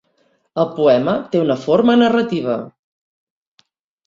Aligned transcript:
El 0.61 0.65
poema 0.77 1.13
té 1.35 1.41
una 1.41 1.57
forma 1.67 1.97
narrativa. 2.01 2.57